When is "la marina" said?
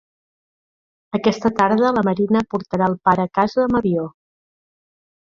1.97-2.41